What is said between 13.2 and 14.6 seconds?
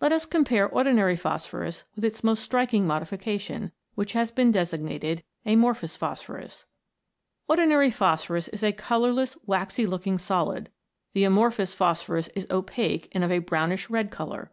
of a brownish red colour.